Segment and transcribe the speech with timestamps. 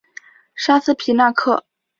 [0.55, 1.63] 沙斯皮纳克。